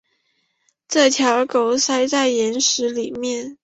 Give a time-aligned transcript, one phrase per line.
[0.95, 3.59] 有条狗塞在岩石里面